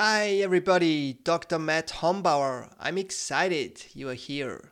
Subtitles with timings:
[0.00, 1.58] Hi, everybody, Dr.
[1.58, 2.72] Mat Hombauer.
[2.78, 4.70] I'm excited you are here.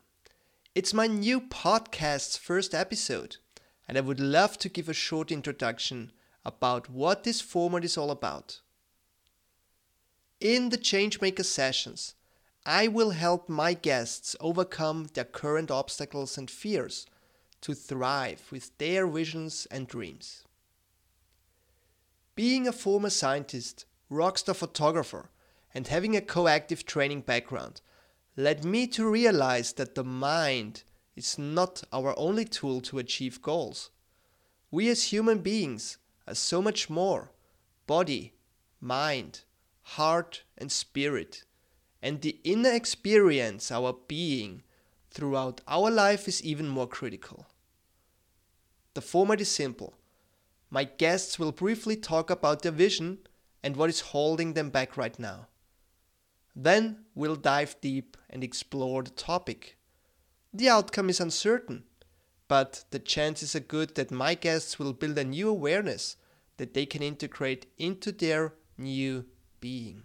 [0.73, 3.39] It's my new podcast's first episode,
[3.89, 6.13] and I would love to give a short introduction
[6.45, 8.61] about what this format is all about.
[10.39, 12.15] In the Changemaker sessions,
[12.65, 17.05] I will help my guests overcome their current obstacles and fears
[17.63, 20.45] to thrive with their visions and dreams.
[22.37, 25.31] Being a former scientist, rockstar photographer,
[25.75, 27.81] and having a coactive training background
[28.37, 30.83] led me to realize that the mind
[31.17, 33.91] is not our only tool to achieve goals.
[34.71, 37.33] We as human beings are so much more
[37.87, 38.35] body,
[38.81, 39.43] mind,
[39.83, 41.45] heart, and spirit.
[42.03, 44.63] And the inner experience, our being,
[45.11, 47.47] throughout our life is even more critical.
[48.95, 49.95] The format is simple.
[50.69, 53.19] My guests will briefly talk about their vision
[53.67, 55.49] and what is holding them back right now.
[56.55, 59.77] Then we'll dive deep and explore the topic.
[60.55, 61.83] The outcome is uncertain,
[62.47, 66.17] but the chances are good that my guests will build a new awareness
[66.59, 69.25] that they can integrate into their new
[69.59, 70.05] being.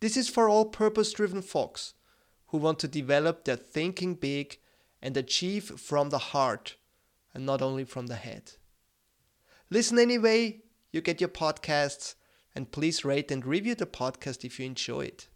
[0.00, 1.94] This is for all purpose driven folks
[2.48, 4.58] who want to develop their thinking big
[5.00, 6.74] and achieve from the heart
[7.32, 8.54] and not only from the head.
[9.70, 12.16] Listen anyway, you get your podcasts,
[12.54, 15.28] and please rate and review the podcast if you enjoy it.